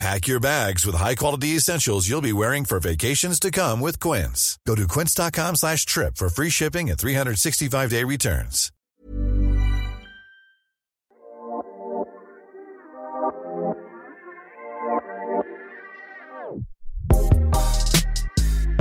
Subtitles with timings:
[0.00, 4.58] Pack your bags with high-quality essentials you'll be wearing for vacations to come with Quince.
[4.66, 8.70] Go to quince.com slash trip for free shipping and 365-day returns.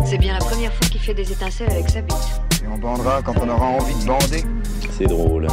[0.05, 2.16] C'est bien la première fois qu'il fait des étincelles avec sa bite.
[2.63, 4.43] Et on bandera quand on aura envie de bander.
[4.98, 5.48] C'est drôle.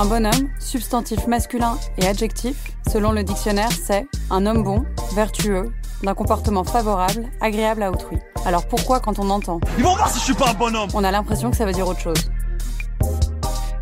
[0.00, 2.54] Un bonhomme, substantif masculin et adjectif,
[2.88, 4.84] selon le dictionnaire, c'est un homme bon,
[5.16, 5.72] vertueux,
[6.04, 8.16] d'un comportement favorable, agréable à autrui.
[8.46, 11.02] Alors pourquoi quand on entend Ils vont voir si je suis pas un bonhomme On
[11.02, 12.30] a l'impression que ça veut dire autre chose.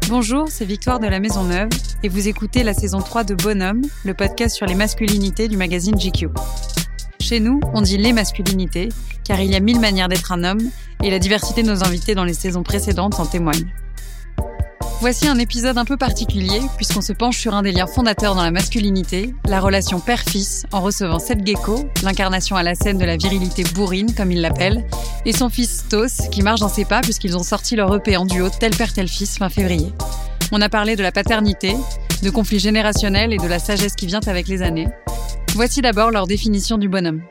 [0.09, 1.69] Bonjour, c'est Victoire de la Maison Neuve
[2.03, 5.97] et vous écoutez la saison 3 de Bonhomme, le podcast sur les masculinités du magazine
[5.99, 6.31] GQ.
[7.21, 8.89] Chez nous, on dit les masculinités,
[9.23, 10.63] car il y a mille manières d'être un homme
[11.03, 13.71] et la diversité de nos invités dans les saisons précédentes en témoigne.
[15.01, 18.43] Voici un épisode un peu particulier puisqu'on se penche sur un des liens fondateurs dans
[18.43, 23.19] la masculinité, la relation père-fils, en recevant Seth Gecko, l'incarnation à la scène de la
[23.19, 24.87] virilité bourrine comme il l'appelle,
[25.27, 28.25] et son fils Stos qui marche dans ses pas puisqu'ils ont sorti leur EP en
[28.25, 29.93] duo tel père tel fils fin février.
[30.51, 31.77] On a parlé de la paternité,
[32.23, 34.89] de conflits générationnels et de la sagesse qui vient avec les années.
[35.55, 37.23] Voici d'abord leur définition du bonhomme.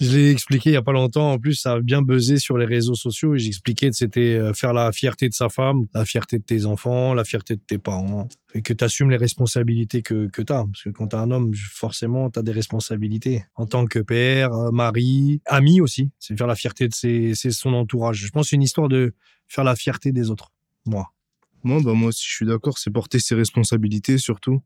[0.00, 1.32] Je l'ai expliqué il y a pas longtemps.
[1.32, 3.34] En plus, ça a bien buzzé sur les réseaux sociaux.
[3.34, 6.66] Et j'expliquais que c'était euh, faire la fierté de sa femme, la fierté de tes
[6.66, 8.28] enfants, la fierté de tes parents.
[8.54, 10.64] Et que tu assumes les responsabilités que, que tu as.
[10.64, 13.44] Parce que quand tu un homme, forcément, tu as des responsabilités.
[13.54, 16.10] En tant que père, euh, mari, ami aussi.
[16.18, 18.18] C'est faire la fierté de ses, son entourage.
[18.18, 19.14] Je pense que c'est une histoire de
[19.46, 20.52] faire la fierté des autres.
[20.86, 21.10] Moi.
[21.62, 22.78] Moi, bah, moi aussi, je suis d'accord.
[22.78, 24.60] C'est porter ses responsabilités surtout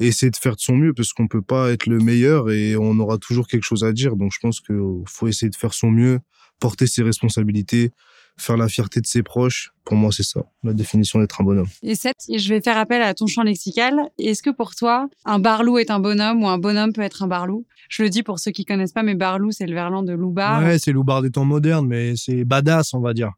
[0.00, 2.76] et essayer de faire de son mieux parce qu'on peut pas être le meilleur et
[2.76, 4.16] on aura toujours quelque chose à dire.
[4.16, 4.76] Donc je pense qu'il
[5.06, 6.18] faut essayer de faire son mieux,
[6.58, 7.92] porter ses responsabilités,
[8.38, 9.72] faire la fierté de ses proches.
[9.84, 11.68] Pour moi, c'est ça, la définition d'être un bonhomme.
[11.82, 13.94] Et Seth, je vais faire appel à ton champ lexical.
[14.18, 17.28] Est-ce que pour toi, un barlou est un bonhomme ou un bonhomme peut être un
[17.28, 17.66] barlou?
[17.88, 20.62] Je le dis pour ceux qui connaissent pas, mais barlou, c'est le verlan de loupard.
[20.62, 23.32] Ouais, c'est loupard des temps modernes, mais c'est badass, on va dire.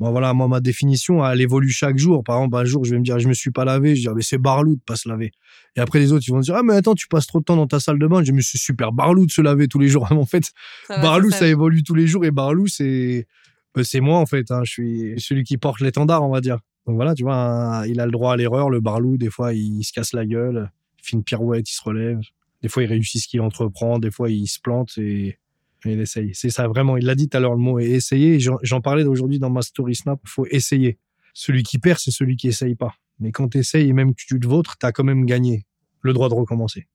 [0.00, 2.24] Bon, voilà, moi, ma définition, elle évolue chaque jour.
[2.24, 3.90] Par exemple, un jour, je vais me dire, je me suis pas lavé.
[3.90, 5.30] Je vais dire, mais c'est barlou de pas se laver.
[5.76, 7.56] Et après, les autres, ils vont dire, ah, mais attends, tu passes trop de temps
[7.56, 8.24] dans ta salle de bain.
[8.24, 10.08] Je me suis super barlou de se laver tous les jours.
[10.10, 10.52] en fait,
[10.86, 12.24] Ça va, barlou, ça, ça évolue tous les jours.
[12.24, 13.26] Et barlou, c'est,
[13.74, 14.50] ben, c'est moi, en fait.
[14.50, 14.62] Hein.
[14.64, 16.60] Je suis celui qui porte l'étendard, on va dire.
[16.86, 18.70] Donc voilà, tu vois, hein, il a le droit à l'erreur.
[18.70, 20.70] Le barlou, des fois, il se casse la gueule.
[20.98, 22.20] Il fait une pirouette, il se relève.
[22.62, 23.98] Des fois, il réussit ce qu'il entreprend.
[23.98, 25.36] Des fois, il se plante et
[25.84, 26.30] il essaye.
[26.34, 26.96] C'est ça, vraiment.
[26.96, 28.38] Il l'a dit tout à l'heure, le mot est essayer.
[28.40, 30.20] J'en parlais aujourd'hui dans ma story snap.
[30.24, 30.98] Il faut essayer.
[31.32, 32.94] Celui qui perd, c'est celui qui essaye pas.
[33.18, 35.64] Mais quand tu essayes et même que tu te vôtres, tu as quand même gagné
[36.02, 36.86] le droit de recommencer.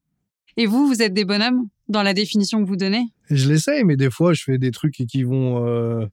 [0.58, 3.06] Et vous, vous êtes des bonhommes dans la définition que vous donnez?
[3.30, 5.66] Je l'essaye, mais des fois, je fais des trucs qui vont.
[5.66, 6.06] euh,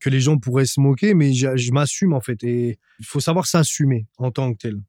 [0.00, 2.42] que les gens pourraient se moquer, mais je, je m'assume en fait.
[2.42, 4.80] Et il faut savoir s'assumer en tant que tel.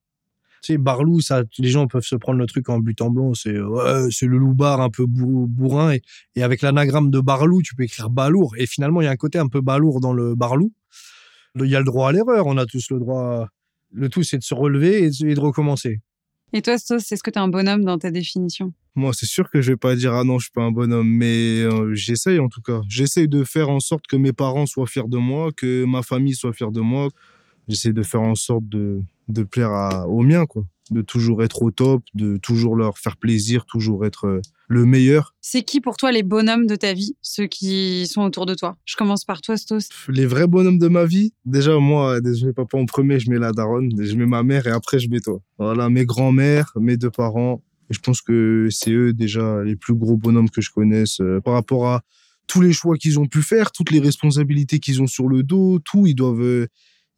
[0.61, 3.33] Tu sais, Barlou, ça, les gens peuvent se prendre le truc en but en blanc.
[3.33, 5.93] C'est ouais, c'est le loupard un peu bourr- bourrin.
[5.93, 6.01] Et,
[6.35, 8.53] et avec l'anagramme de Barlou, tu peux écrire balourd.
[8.57, 10.71] Et finalement, il y a un côté un peu balourd dans le Barlou.
[11.55, 12.45] Il y a le droit à l'erreur.
[12.45, 13.47] On a tous le droit.
[13.91, 15.99] Le tout, c'est de se relever et de, et de recommencer.
[16.53, 18.73] Et toi, Stos, est-ce que tu es un bonhomme dans ta définition?
[18.93, 21.07] Moi, c'est sûr que je vais pas dire ah non, je suis pas un bonhomme,
[21.07, 22.81] mais euh, j'essaye en tout cas.
[22.89, 26.35] J'essaye de faire en sorte que mes parents soient fiers de moi, que ma famille
[26.35, 27.07] soit fière de moi.
[27.69, 30.63] J'essaie de faire en sorte de, de plaire à, aux miens, quoi.
[30.89, 35.33] De toujours être au top, de toujours leur faire plaisir, toujours être euh, le meilleur.
[35.39, 38.77] C'est qui pour toi les bonhommes de ta vie, ceux qui sont autour de toi?
[38.83, 39.87] Je commence par toi, Stos.
[40.09, 43.39] Les vrais bonhommes de ma vie, déjà moi, je mets papa en premier, je mets
[43.39, 45.39] la daronne, je mets ma mère et après je mets toi.
[45.57, 47.63] Voilà, mes grands-mères, mes deux parents.
[47.89, 51.39] Et je pense que c'est eux déjà les plus gros bonhommes que je connaisse euh,
[51.39, 52.01] par rapport à
[52.47, 55.79] tous les choix qu'ils ont pu faire, toutes les responsabilités qu'ils ont sur le dos,
[55.79, 56.67] tout, ils doivent, euh,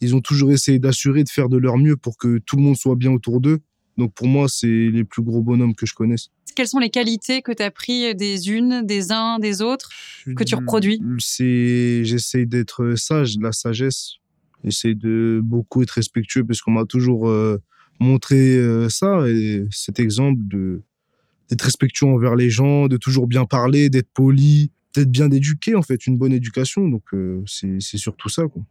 [0.04, 2.78] ils ont toujours essayé d'assurer, de faire de leur mieux pour que tout le monde
[2.78, 3.60] soit bien autour d'eux.
[3.98, 6.30] Donc pour moi, c'est les plus gros bonhommes que je connaisse.
[6.56, 9.90] Quelles sont les qualités que tu as pris des unes, des uns, des autres
[10.36, 11.02] Que tu reproduis?
[11.20, 14.16] C'est, j'essaye d'être sage, la sagesse.
[14.64, 17.58] J'essaie de beaucoup être respectueux parce qu'on m'a toujours euh,
[18.00, 20.82] montré euh, ça et cet exemple de
[21.50, 25.82] d'être respectueux envers les gens, de toujours bien parler, d'être poli, d'être bien éduqué en
[25.82, 26.88] fait, une bonne éducation.
[26.88, 28.64] Donc euh, c'est c'est surtout ça quoi.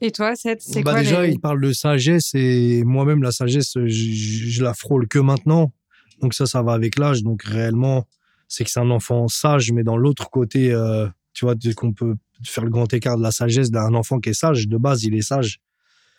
[0.00, 1.32] Et toi, Seth, c'est Bah quoi déjà, les...
[1.32, 5.72] il parle de sagesse et moi-même, la sagesse, je, la frôle que maintenant.
[6.20, 7.22] Donc ça, ça va avec l'âge.
[7.22, 8.06] Donc réellement,
[8.48, 12.16] c'est que c'est un enfant sage, mais dans l'autre côté, euh, tu vois, qu'on peut
[12.44, 14.68] faire le grand écart de la sagesse d'un enfant qui est sage.
[14.68, 15.60] De base, il est sage.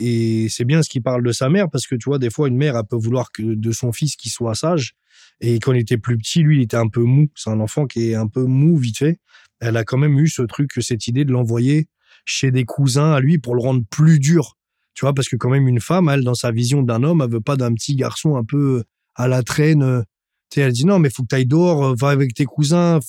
[0.00, 2.48] Et c'est bien ce qu'il parle de sa mère parce que tu vois, des fois,
[2.48, 4.94] une mère, elle peut vouloir que de son fils qu'il soit sage.
[5.40, 7.28] Et quand il était plus petit, lui, il était un peu mou.
[7.34, 9.20] C'est un enfant qui est un peu mou, vite fait.
[9.60, 11.88] Elle a quand même eu ce truc, cette idée de l'envoyer
[12.28, 14.54] chez des cousins à lui pour le rendre plus dur.
[14.94, 17.30] Tu vois, parce que quand même, une femme, elle, dans sa vision d'un homme, elle
[17.30, 18.84] veut pas d'un petit garçon un peu
[19.14, 20.04] à la traîne.
[20.50, 23.00] Tu sais, elle dit non, mais faut que tu ailles dehors, va avec tes cousins.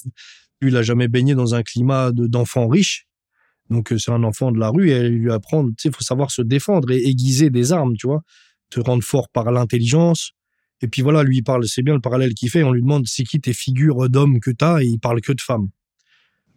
[0.61, 3.07] Lui, il a jamais baigné dans un climat de- d'enfant riche.
[3.69, 6.03] Donc, euh, c'est un enfant de la rue et elle lui apprend, tu sais, faut
[6.03, 8.21] savoir se défendre et aiguiser des armes, tu vois.
[8.69, 10.31] Te rendre fort par l'intelligence.
[10.81, 12.63] Et puis voilà, lui, il parle, c'est bien le parallèle qu'il fait.
[12.63, 14.81] On lui demande c'est qui tes figures d'hommes que t'as?
[14.81, 15.69] Et il parle que de femmes.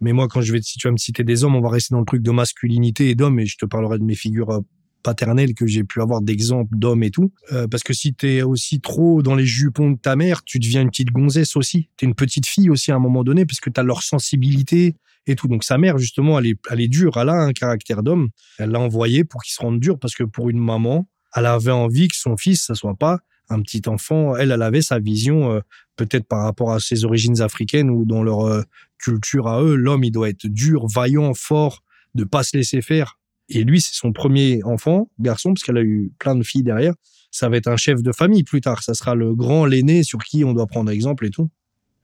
[0.03, 1.93] Mais moi, quand je vais, si tu vas me citer des hommes, on va rester
[1.93, 4.59] dans le truc de masculinité et d'hommes et je te parlerai de mes figures euh,
[5.03, 7.31] paternelles que j'ai pu avoir d'exemples d'hommes et tout.
[7.51, 10.81] Euh, parce que si t'es aussi trop dans les jupons de ta mère, tu deviens
[10.81, 11.89] une petite gonzesse aussi.
[11.97, 14.95] T'es une petite fille aussi à un moment donné parce que t'as leur sensibilité
[15.27, 15.47] et tout.
[15.47, 17.17] Donc sa mère, justement, elle est, elle est dure.
[17.17, 18.29] Elle a un caractère d'homme.
[18.57, 21.71] Elle l'a envoyé pour qu'il se rende dur parce que pour une maman, elle avait
[21.71, 23.19] envie que son fils, ça soit pas
[23.49, 24.35] un petit enfant.
[24.35, 25.59] Elle, elle avait sa vision, euh,
[25.95, 28.63] peut-être par rapport à ses origines africaines ou dans leur
[29.03, 29.75] culture à eux.
[29.75, 31.83] L'homme, il doit être dur, vaillant, fort,
[32.15, 33.19] de pas se laisser faire.
[33.49, 36.93] Et lui, c'est son premier enfant, garçon, parce qu'elle a eu plein de filles derrière.
[37.31, 38.83] Ça va être un chef de famille plus tard.
[38.83, 41.49] Ça sera le grand, l'aîné sur qui on doit prendre exemple et tout.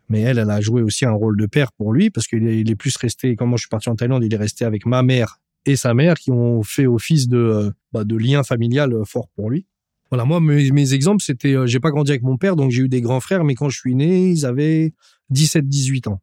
[0.09, 2.67] Mais elle, elle a joué aussi un rôle de père pour lui parce qu'il est,
[2.67, 5.03] est plus resté, quand moi je suis parti en Thaïlande, il est resté avec ma
[5.03, 9.05] mère et sa mère qui ont fait office de, euh, bah, de lien familial euh,
[9.05, 9.65] fort pour lui.
[10.09, 12.81] Voilà, moi, mes, mes exemples, c'était, euh, j'ai pas grandi avec mon père, donc j'ai
[12.81, 14.93] eu des grands frères, mais quand je suis né, ils avaient
[15.29, 16.21] 17, 18 ans.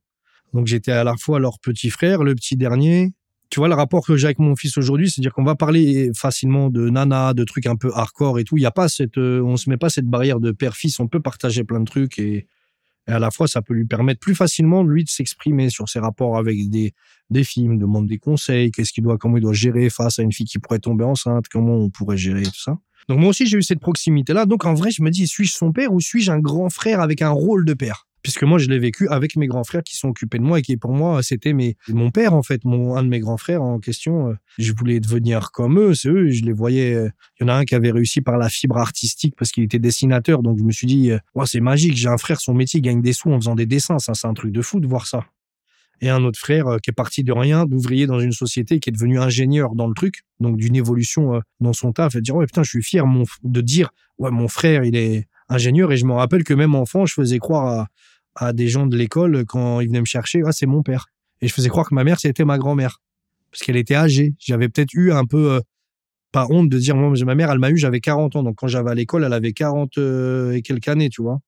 [0.56, 3.12] Donc j'étais à la fois leur petit frère, le petit dernier.
[3.50, 6.70] Tu vois, le rapport que j'ai avec mon fils aujourd'hui, c'est-à-dire qu'on va parler facilement
[6.70, 8.56] de nana, de trucs un peu hardcore et tout.
[8.56, 10.98] Il y a pas cette, euh, on se met pas cette barrière de père-fils.
[10.98, 12.46] On peut partager plein de trucs et,
[13.06, 16.38] à la fois, ça peut lui permettre plus facilement, lui, de s'exprimer sur ses rapports
[16.38, 16.94] avec des,
[17.28, 20.32] des films, demande des conseils, qu'est-ce qu'il doit, comment il doit gérer face à une
[20.32, 22.78] fille qui pourrait tomber enceinte, comment on pourrait gérer tout ça.
[23.10, 24.46] Donc moi aussi, j'ai eu cette proximité-là.
[24.46, 27.20] Donc en vrai, je me dis, suis-je son père ou suis-je un grand frère avec
[27.20, 28.06] un rôle de père?
[28.26, 30.62] Puisque moi, je l'ai vécu avec mes grands frères qui sont occupés de moi et
[30.62, 33.62] qui, pour moi, c'était mes, mon père, en fait, mon, un de mes grands frères
[33.62, 34.30] en question.
[34.30, 36.92] euh, Je voulais devenir comme eux, c'est eux, je les voyais.
[36.94, 37.08] euh,
[37.38, 39.78] Il y en a un qui avait réussi par la fibre artistique parce qu'il était
[39.78, 40.42] dessinateur.
[40.42, 43.00] Donc je me suis dit, euh, Ouais, c'est magique, j'ai un frère, son métier, gagne
[43.00, 44.00] des sous en faisant des dessins.
[44.00, 45.24] Ça, c'est un truc de fou de voir ça
[46.00, 48.92] et un autre frère qui est parti de rien, d'ouvrier dans une société, qui est
[48.92, 52.62] devenu ingénieur dans le truc, donc d'une évolution dans son taf, et dire ouais putain
[52.64, 53.04] je suis fier
[53.44, 53.88] de dire
[54.18, 57.38] ouais mon frère il est ingénieur et je me rappelle que même enfant je faisais
[57.38, 57.88] croire à,
[58.36, 61.06] à des gens de l'école quand ils venaient me chercher ah c'est mon père.
[61.40, 63.00] Et je faisais croire que ma mère c'était ma grand-mère.
[63.50, 64.34] Parce qu'elle était âgée.
[64.38, 65.60] J'avais peut-être eu un peu euh,
[66.32, 68.42] pas honte de dire moi ma mère elle m'a eu j'avais 40 ans.
[68.42, 71.40] Donc quand j'avais à l'école elle avait 40 euh, et quelques années tu vois.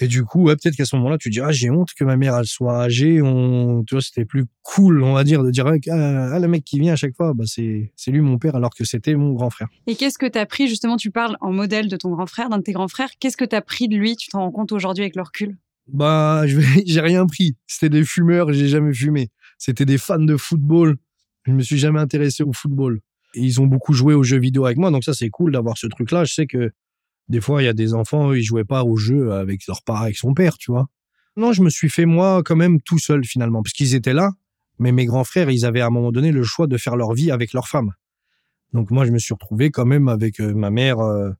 [0.00, 2.36] Et du coup, peut-être qu'à ce moment-là, tu dis, ah, j'ai honte que ma mère,
[2.36, 3.20] elle soit âgée.
[3.20, 6.64] On, tu vois, c'était plus cool, on va dire, de dire, ah, ah, le mec
[6.64, 9.32] qui vient à chaque fois, bah, c'est, c'est lui mon père, alors que c'était mon
[9.32, 9.68] grand frère.
[9.86, 12.48] Et qu'est-ce que tu as pris, justement, tu parles en modèle de ton grand frère,
[12.48, 14.52] d'un de tes grands frères, qu'est-ce que tu as pris de lui, tu t'en rends
[14.52, 15.56] compte aujourd'hui avec le recul?
[15.88, 16.44] Bah,
[16.86, 17.56] j'ai rien pris.
[17.66, 19.30] C'était des fumeurs, j'ai jamais fumé.
[19.58, 20.96] C'était des fans de football.
[21.44, 23.00] Je me suis jamais intéressé au football.
[23.34, 25.86] Ils ont beaucoup joué aux jeux vidéo avec moi, donc ça, c'est cool d'avoir ce
[25.86, 26.24] truc-là.
[26.24, 26.70] Je sais que
[27.28, 29.96] des fois, il y a des enfants, ils jouaient pas aux jeux avec leur père,
[29.96, 30.88] avec son père, tu vois.
[31.36, 34.32] Non, je me suis fait moi quand même tout seul finalement, parce qu'ils étaient là,
[34.78, 37.12] mais mes grands frères, ils avaient à un moment donné le choix de faire leur
[37.12, 37.92] vie avec leur femme.
[38.72, 41.00] Donc moi, je me suis retrouvé quand même avec euh, ma mère.
[41.00, 41.30] euh,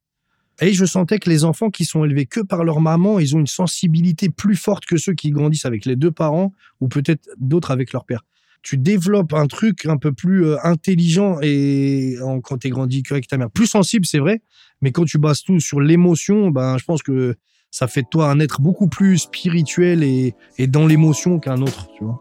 [0.61, 3.41] Et je sentais que les enfants qui sont élevés que par leur maman, ils ont
[3.41, 7.71] une sensibilité plus forte que ceux qui grandissent avec les deux parents ou peut-être d'autres
[7.71, 8.25] avec leur père.
[8.63, 13.37] Tu développes un truc un peu plus euh, intelligent et quand tu grandi qu'avec ta
[13.37, 13.51] mère.
[13.51, 14.43] Plus sensible, c'est vrai,
[14.83, 17.37] mais quand tu bases tout sur l'émotion, ben, je pense que
[17.71, 21.89] ça fait de toi un être beaucoup plus spirituel et, et dans l'émotion qu'un autre,
[21.97, 22.21] tu vois.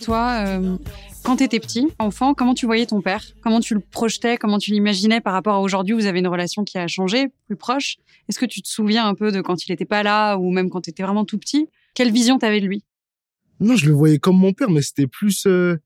[0.00, 0.76] Toi, euh,
[1.22, 3.24] quand tu étais petit, enfant, comment tu voyais ton père?
[3.42, 4.36] Comment tu le projetais?
[4.36, 5.94] Comment tu l'imaginais par rapport à aujourd'hui?
[5.94, 7.96] Vous avez une relation qui a changé, plus proche.
[8.28, 10.68] Est-ce que tu te souviens un peu de quand il n'était pas là ou même
[10.68, 11.68] quand tu étais vraiment tout petit?
[11.94, 12.84] Quelle vision tu avais de lui?
[13.60, 15.78] Non, je le voyais comme mon père, mais c'était plus, euh,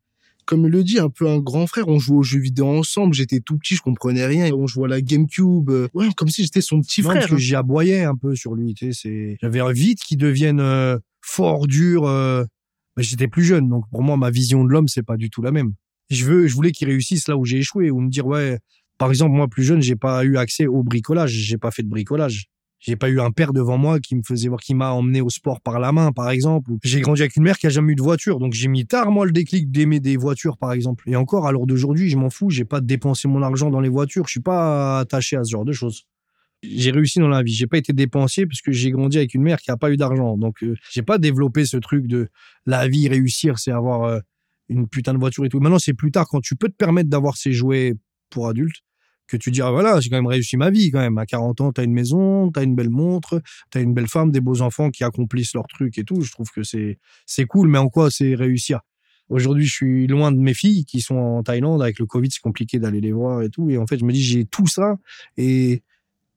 [0.44, 1.87] comme il le dit, un peu un grand frère.
[1.87, 3.14] On jouait aux jeux vidéo ensemble.
[3.14, 4.52] J'étais tout petit, je comprenais rien.
[4.52, 5.70] On jouait à la GameCube.
[5.70, 7.20] euh, Ouais, comme si j'étais son petit Non, frère.
[7.20, 7.38] parce que hein.
[7.38, 8.75] j'y aboyais un peu sur lui.
[8.75, 9.37] Tu sais, c'est...
[9.40, 12.08] J'avais vite qu'il devienne euh, fort, dur.
[13.02, 15.52] J'étais plus jeune, donc pour moi, ma vision de l'homme, c'est pas du tout la
[15.52, 15.73] même.
[16.11, 18.59] Je veux, je voulais qu'il réussisse là où j'ai échoué, ou me dire ouais.
[18.99, 21.31] Par exemple, moi plus jeune, j'ai pas eu accès au bricolage.
[21.31, 22.47] J'ai pas fait de bricolage.
[22.81, 25.31] J'ai pas eu un père devant moi qui me faisait voir, qui m'a emmené au
[25.31, 26.73] sport par la main, par exemple.
[26.85, 29.11] J'ai grandi avec une mère qui a jamais eu de voiture, donc j'ai mis tard
[29.11, 31.05] moi le déclic d'aimer des voitures, par exemple.
[31.09, 32.50] Et encore, à l'heure d'aujourd'hui, je m'en fous.
[32.50, 34.26] J'ai pas dépensé mon argent dans les voitures.
[34.26, 36.05] Je suis pas attaché à ce genre de choses.
[36.62, 37.53] J'ai réussi dans la vie.
[37.53, 39.97] J'ai pas été dépensier parce que j'ai grandi avec une mère qui a pas eu
[39.97, 40.37] d'argent.
[40.37, 42.29] Donc euh, j'ai pas développé ce truc de
[42.67, 44.21] la vie réussir, c'est avoir euh,
[44.69, 45.61] une putain de voiture et tout.
[45.61, 47.95] Maintenant, c'est plus tard quand tu peux te permettre d'avoir ces jouets
[48.31, 48.83] pour adultes
[49.29, 51.19] que tu dis, ah voilà, j'ai quand même réussi ma vie quand même.
[51.19, 54.41] À 40 ans, t'as une maison, t'as une belle montre, t'as une belle femme, des
[54.41, 56.23] beaux enfants qui accomplissent leurs trucs et tout.
[56.23, 58.81] Je trouve que c'est, c'est cool, mais en quoi c'est réussir?
[59.29, 61.83] Aujourd'hui, je suis loin de mes filles qui sont en Thaïlande.
[61.83, 63.69] Avec le Covid, c'est compliqué d'aller les voir et tout.
[63.69, 64.97] Et en fait, je me dis, j'ai tout ça
[65.37, 65.83] et,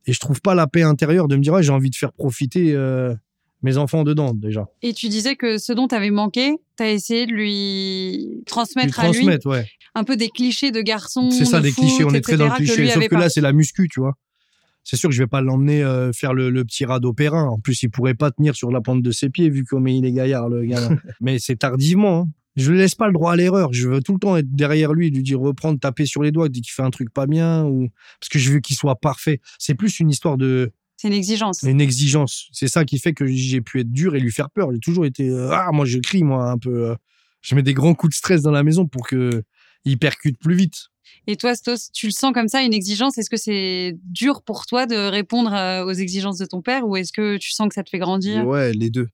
[0.07, 2.11] et je trouve pas la paix intérieure de me dire, ouais, j'ai envie de faire
[2.13, 3.13] profiter euh,
[3.61, 4.65] mes enfants dedans déjà.
[4.81, 8.87] Et tu disais que ce dont tu avais manqué, tu as essayé de lui transmettre,
[8.87, 9.57] Lui transmettre, ouais.
[9.59, 11.29] à lui un peu des clichés de garçon.
[11.31, 12.03] C'est ça, de des foot, clichés.
[12.05, 12.87] On est très dans le que cliché.
[12.87, 14.13] Sauf que là, c'est la muscu, tu vois.
[14.83, 17.43] C'est sûr que je vais pas l'emmener euh, faire le, le petit radeau périn.
[17.43, 20.03] En plus, il pourrait pas tenir sur la pente de ses pieds vu comme il
[20.05, 20.89] est gaillard, le gars.
[21.21, 22.21] Mais c'est tardivement.
[22.21, 22.27] hein.
[22.57, 23.71] Je ne laisse pas le droit à l'erreur.
[23.73, 26.49] Je veux tout le temps être derrière lui, lui dire reprendre, taper sur les doigts
[26.49, 27.87] dès qu'il fait un truc pas bien ou
[28.19, 29.39] parce que je veux qu'il soit parfait.
[29.57, 31.63] C'est plus une histoire de C'est une exigence.
[31.63, 32.47] une exigence.
[32.51, 34.71] C'est ça qui fait que j'ai pu être dur et lui faire peur.
[34.73, 36.89] J'ai toujours été euh, ah moi je crie moi un peu.
[36.89, 36.95] euh.
[37.41, 39.43] je mets des grands coups de stress dans la maison pour que
[39.85, 40.87] il percute plus vite.
[41.27, 43.17] Et toi, Stos, tu le sens comme ça, une exigence?
[43.17, 46.95] Est-ce que c'est dur pour toi de répondre euh, aux exigences de ton père ou
[46.95, 48.45] est-ce que tu sens que ça te fait grandir?
[48.47, 49.07] Ouais, les deux.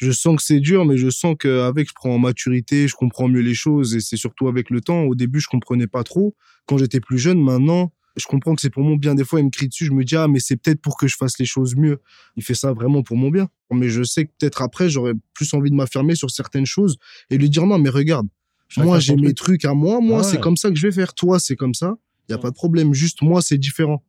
[0.00, 3.28] Je sens que c'est dur, mais je sens qu'avec, je prends en maturité, je comprends
[3.28, 5.02] mieux les choses et c'est surtout avec le temps.
[5.02, 6.34] Au début, je comprenais pas trop.
[6.66, 9.14] Quand j'étais plus jeune, maintenant, je comprends que c'est pour mon bien.
[9.14, 11.06] Des fois, il me crie dessus, je me dis, ah, mais c'est peut-être pour que
[11.06, 11.98] je fasse les choses mieux.
[12.36, 13.48] Il fait ça vraiment pour mon bien.
[13.70, 16.96] Mais je sais que peut-être après, j'aurais plus envie de m'affirmer sur certaines choses
[17.28, 18.26] et lui dire, non, mais regarde,
[18.68, 19.60] Chacun moi, j'ai mes truc.
[19.60, 20.00] trucs à moi.
[20.00, 21.12] Moi, Ah c'est comme ça que je vais faire.
[21.12, 21.96] Toi, c'est comme ça.
[22.28, 22.94] Il y a pas de problème.
[22.94, 24.02] Juste, moi, c'est différent.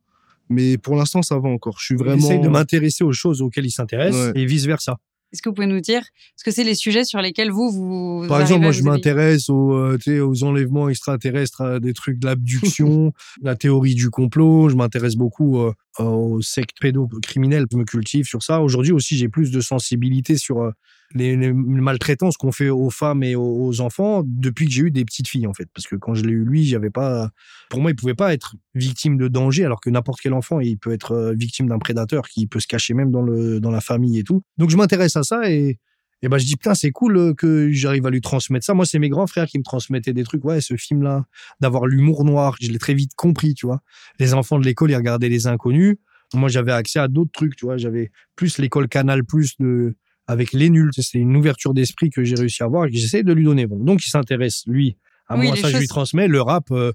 [0.48, 1.78] Mais pour l'instant, ça va encore.
[1.80, 2.20] Je suis vraiment.
[2.20, 4.32] J'essaye de m'intéresser aux choses auxquelles il s'intéresse Ouais.
[4.36, 4.98] et vice versa.
[5.32, 6.02] Est-ce que vous pouvez nous dire
[6.36, 9.72] ce que c'est les sujets sur lesquels vous, vous Par exemple, moi, je m'intéresse aux,
[9.72, 13.12] euh, aux enlèvements extraterrestres, à des trucs de l'abduction,
[13.42, 14.68] la théorie du complot.
[14.68, 17.66] Je m'intéresse beaucoup euh, aux sectes pédocriminelles.
[17.70, 18.62] Je me cultive sur ça.
[18.62, 20.70] Aujourd'hui aussi, j'ai plus de sensibilité sur euh,
[21.14, 25.04] les, maltraitances qu'on fait aux femmes et aux, aux enfants depuis que j'ai eu des
[25.04, 25.68] petites filles, en fait.
[25.74, 27.30] Parce que quand je l'ai eu, lui, j'avais pas.
[27.68, 30.78] Pour moi, il pouvait pas être victime de danger, alors que n'importe quel enfant, il
[30.78, 33.80] peut être euh, victime d'un prédateur qui peut se cacher même dans, le, dans la
[33.80, 34.42] famille et tout.
[34.58, 35.78] Donc, je m'intéresse à ça et.
[36.22, 38.74] Et ben je dis putain c'est cool euh, que j'arrive à lui transmettre ça.
[38.74, 40.44] Moi c'est mes grands frères qui me transmettaient des trucs.
[40.44, 41.24] Ouais ce film là,
[41.60, 43.82] d'avoir l'humour noir, je l'ai très vite compris, tu vois.
[44.20, 45.96] Les enfants de l'école ils regardaient les inconnus.
[46.34, 47.76] Moi j'avais accès à d'autres trucs, tu vois.
[47.76, 49.96] J'avais plus l'école Canal plus de
[50.28, 50.90] avec les nuls.
[50.96, 53.66] C'est une ouverture d'esprit que j'ai réussi à avoir et que j'essaie de lui donner.
[53.66, 56.92] Bon donc il s'intéresse lui à Oui, moi ça je lui transmets le rap, euh,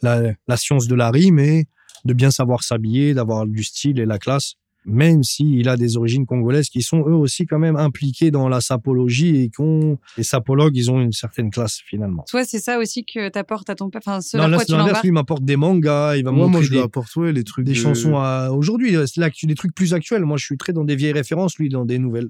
[0.00, 1.66] la, la science de la rime et
[2.06, 6.26] de bien savoir s'habiller, d'avoir du style et la classe même s'il a des origines
[6.26, 10.76] congolaises qui sont eux aussi quand même impliqués dans la sapologie et qu'on les sapologues
[10.76, 12.24] ils ont une certaine classe finalement.
[12.28, 14.00] Toi, c'est ça aussi que t'apportes à ton père.
[14.04, 16.70] Enfin, ce Non, là tu l'inverse, lui il m'apporte des mangas, il va Moi, je
[16.70, 17.64] lui des, apporte ouais, les trucs.
[17.66, 20.24] des de- chansons à aujourd'hui, euh, c'est là que- des trucs plus actuels.
[20.24, 22.28] Moi je suis très dans des vieilles références, lui dans des nouvelles.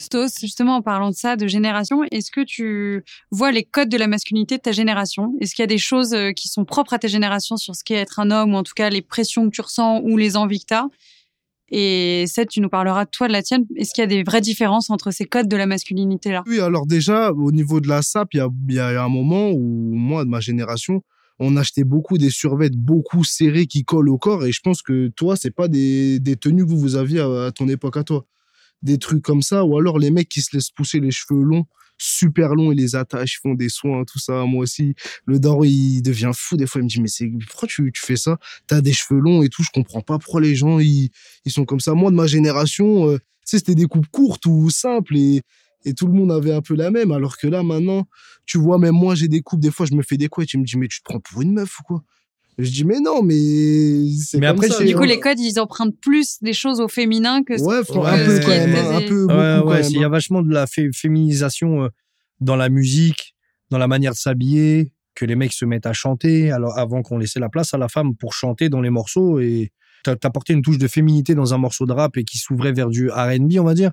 [0.00, 3.02] Stos, justement, en parlant de ça, de génération, est-ce que tu
[3.32, 5.34] vois les codes de la masculinité de ta génération?
[5.40, 7.82] Est-ce qu'il y a des choses euh, qui sont propres à ta génération sur ce
[7.82, 10.36] qu'est être un homme, ou en tout cas les pressions que tu ressens ou les
[10.36, 10.86] envies que tu as
[11.70, 13.64] Et Seth, tu nous parleras toi, de la tienne.
[13.76, 16.42] Est-ce qu'il y a des vraies différences entre ces codes de la masculinité-là?
[16.46, 19.92] Oui, alors déjà, au niveau de la SAP, il y y a un moment où,
[19.94, 21.02] moi, de ma génération,
[21.38, 24.44] on achetait beaucoup des survêtements beaucoup serrés qui collent au corps.
[24.44, 27.46] Et je pense que toi, c'est pas des, des tenues que vous, vous aviez à,
[27.46, 28.24] à ton époque à toi.
[28.82, 29.64] Des trucs comme ça.
[29.64, 31.66] Ou alors les mecs qui se laissent pousser les cheveux longs,
[31.98, 34.44] super longs, ils les attachent, ils font des soins, tout ça.
[34.44, 34.94] Moi aussi,
[35.26, 36.56] le daron, il devient fou.
[36.56, 38.38] Des fois, il me dit, mais c'est, pourquoi tu, tu fais ça?
[38.66, 39.62] T'as des cheveux longs et tout.
[39.62, 41.10] Je comprends pas pourquoi les gens, ils,
[41.44, 41.94] ils sont comme ça.
[41.94, 45.42] Moi, de ma génération, euh, tu sais, c'était des coupes courtes ou simples et,
[45.84, 47.12] et tout le monde avait un peu la même.
[47.12, 48.06] Alors que là, maintenant,
[48.46, 49.60] tu vois, même moi, j'ai des coupes.
[49.60, 50.48] Des fois, je me fais des couettes.
[50.48, 52.04] Tu me dis, mais tu te prends pour une meuf ou quoi?
[52.58, 53.36] Je dis, mais non, mais
[54.18, 54.78] c'est Mais comme après, ça.
[54.78, 57.92] c'est- Du coup, les codes, ils empruntent plus des choses au féminin que Ouais, que
[57.92, 58.74] un Ouais, peu quand même.
[58.74, 59.82] Un peu beaucoup Ouais, quand ouais, même.
[59.84, 61.88] c'est- il y a vachement de la fé- féminisation euh,
[62.40, 63.34] dans la musique,
[63.70, 67.18] dans la manière de s'habiller, que les mecs se mettent à chanter alors avant qu'on
[67.18, 69.70] laissait la place à la femme pour chanter dans les morceaux et
[70.04, 72.88] t'a- t'apportais une touche de féminité dans un morceau de rap et qui s'ouvrait vers
[72.88, 73.92] du R&B, on va dire.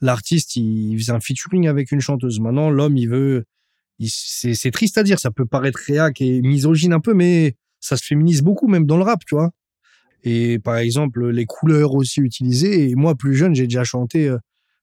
[0.00, 2.38] L'artiste, il faisait un featuring avec une chanteuse.
[2.40, 3.44] Maintenant, l'homme, il veut,
[3.98, 7.54] il- c'est c'est triste à dire, ça peut paraître réac et misogyne un peu, mais
[7.84, 9.50] ça se féminise beaucoup, même dans le rap, tu vois.
[10.22, 12.94] Et par exemple, les couleurs aussi utilisées.
[12.96, 14.38] Moi, plus jeune, j'ai déjà chanté euh,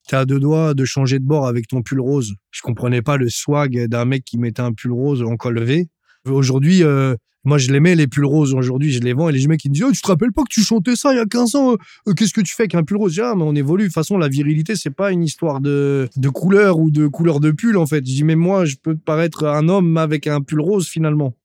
[0.08, 2.34] T'es deux doigts de changer de bord avec ton pull rose.
[2.52, 5.88] Je comprenais pas le swag d'un mec qui mettait un pull rose en col V.
[6.26, 8.54] Aujourd'hui, euh, moi, je les mets, les pulls roses.
[8.54, 10.44] Aujourd'hui, je les vends et les mecs, qui me disent, oh, tu te rappelles pas
[10.44, 11.76] que tu chantais ça il y a 15 ans?
[12.08, 13.12] euh, Qu'est-ce que tu fais avec un pull rose?
[13.14, 13.84] Je dis, Ah, mais on évolue.
[13.84, 17.40] De toute façon, la virilité, c'est pas une histoire de, de couleur ou de couleur
[17.40, 17.98] de pull, en fait.
[17.98, 21.36] Je dis, mais moi, je peux paraître un homme avec un pull rose, finalement.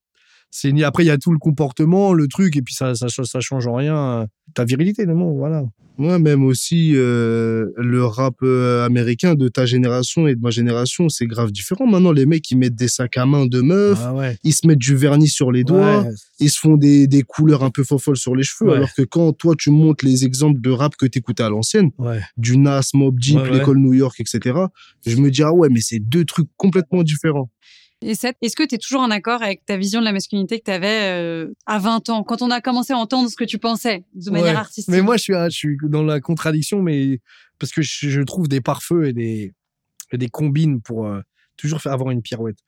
[0.50, 3.08] C'est, ni- après, il y a tout le comportement, le truc, et puis ça, ça,
[3.08, 4.26] ça change en rien.
[4.54, 5.64] Ta virilité, non, voilà.
[5.98, 11.08] Moi, même aussi, euh, le rap euh, américain de ta génération et de ma génération,
[11.08, 11.86] c'est grave différent.
[11.86, 14.36] Maintenant, les mecs, ils mettent des sacs à main de meufs, Ah ouais.
[14.44, 16.10] ils se mettent du vernis sur les doigts, Ouais.
[16.38, 18.72] ils se font des, des couleurs un peu folles sur les cheveux.
[18.74, 21.90] Alors que quand toi, tu montres les exemples de rap que t'écoutais à l'ancienne,
[22.36, 24.58] du Nas, Mob Deep, l'école New York, etc.,
[25.06, 27.50] je me dis, ah ouais, mais c'est deux trucs complètement différents.
[28.06, 30.60] Et Seth, est-ce que tu es toujours en accord avec ta vision de la masculinité
[30.60, 33.58] que tu avais à 20 ans, quand on a commencé à entendre ce que tu
[33.58, 34.56] pensais de manière Ouais.
[34.56, 37.20] artistique Mais moi, je suis, je suis dans la contradiction, mais
[37.58, 39.54] parce que je, je trouve des pare-feux et des,
[40.12, 41.20] et des combines pour euh,
[41.56, 42.58] toujours avoir une pirouette.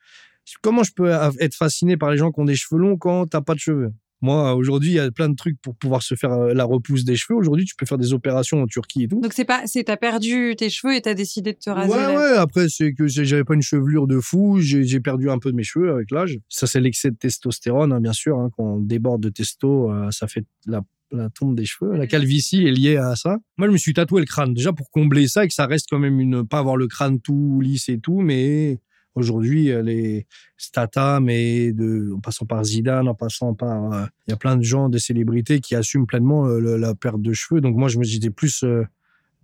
[0.60, 3.40] Comment je peux être fasciné par les gens qui ont des cheveux longs quand t'as
[3.40, 3.92] pas de cheveux?
[4.20, 7.04] Moi, aujourd'hui, il y a plein de trucs pour pouvoir se faire euh, la repousse
[7.04, 7.38] des cheveux.
[7.38, 9.20] Aujourd'hui, tu peux faire des opérations en Turquie et tout.
[9.20, 11.92] Donc c'est pas, c'est t'as perdu tes cheveux et t'as décidé de te raser.
[11.92, 15.38] Ouais, ouais, après, c'est que j'avais pas une chevelure de fou, j'ai j'ai perdu un
[15.38, 16.38] peu de mes cheveux avec l'âge.
[16.48, 18.38] Ça, c'est l'excès de testostérone, hein, bien sûr.
[18.38, 18.50] hein.
[18.56, 20.82] Quand on déborde de testo, euh, ça fait la,
[21.12, 21.94] la tombe des cheveux.
[21.96, 23.38] La calvitie est liée à ça.
[23.56, 25.86] Moi, je me suis tatoué le crâne, déjà pour combler ça et que ça reste
[25.90, 26.46] quand même une.
[26.46, 28.80] Pas avoir le crâne tout lisse et tout, mais
[29.18, 31.74] aujourd'hui, euh, les Statham et
[32.14, 33.92] en passant par Zidane, en passant par.
[33.92, 37.20] euh, Il y a plein de gens, des célébrités qui assument pleinement euh, la perte
[37.20, 37.60] de cheveux.
[37.60, 38.64] Donc, moi, je me j'étais plus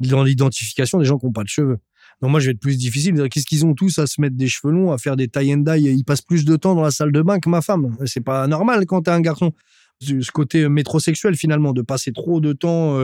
[0.01, 1.79] dans l'identification des gens qui n'ont pas de cheveux.
[2.21, 3.15] Donc moi, je vais être plus difficile.
[3.29, 5.59] Qu'est-ce qu'ils ont tous à se mettre des cheveux longs, à faire des tie and
[5.59, 7.97] dye Ils passent plus de temps dans la salle de bain que ma femme.
[8.07, 9.53] C'est pas normal quand t'es un garçon.
[10.01, 12.99] Ce côté métrosexuel finalement, de passer trop de temps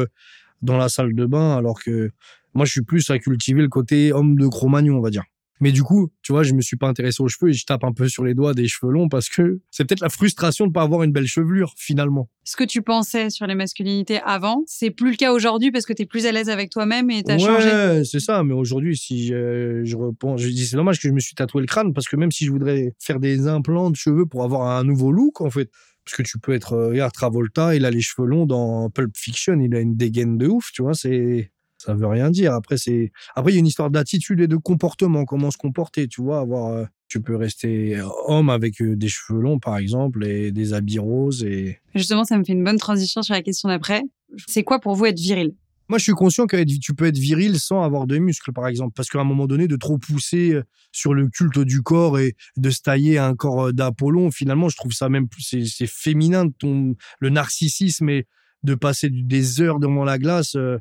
[0.62, 2.10] dans la salle de bain, alors que
[2.54, 5.24] moi, je suis plus à cultiver le côté homme de Cro-Magnon, on va dire.
[5.60, 7.84] Mais du coup, tu vois, je me suis pas intéressé aux cheveux et je tape
[7.84, 10.72] un peu sur les doigts des cheveux longs parce que c'est peut-être la frustration de
[10.72, 12.28] pas avoir une belle chevelure finalement.
[12.44, 15.92] Ce que tu pensais sur les masculinités avant, c'est plus le cas aujourd'hui parce que
[15.92, 18.04] t'es plus à l'aise avec toi-même et t'as ouais, changé.
[18.04, 18.42] c'est ça.
[18.42, 21.66] Mais aujourd'hui, si je repense, je dis c'est dommage que je me suis tatoué le
[21.66, 24.84] crâne parce que même si je voudrais faire des implants de cheveux pour avoir un
[24.84, 25.70] nouveau look, en fait,
[26.04, 29.16] parce que tu peux être, euh, regarde Travolta, il a les cheveux longs dans Pulp
[29.16, 30.94] Fiction, il a une dégaine de ouf, tu vois.
[30.94, 32.52] C'est, ça veut rien dire.
[32.52, 36.08] Après, c'est, après il y a une histoire d'attitude et de comportement, comment se comporter,
[36.08, 36.40] tu vois.
[36.40, 40.74] Avoir, euh, tu peux rester homme avec euh, des cheveux longs, par exemple, et des
[40.74, 44.02] habits roses et Justement, ça me fait une bonne transition sur la question d'après.
[44.46, 45.54] C'est quoi pour vous être viril?
[45.88, 48.92] Moi, je suis conscient que tu peux être viril sans avoir de muscles, par exemple.
[48.94, 50.62] Parce qu'à un moment donné, de trop pousser euh,
[50.92, 54.76] sur le culte du corps et de se tailler un corps euh, d'Apollon, finalement, je
[54.76, 58.28] trouve ça même plus, c'est, féminin ton, le narcissisme et
[58.62, 60.78] de passer des heures devant la glace, euh,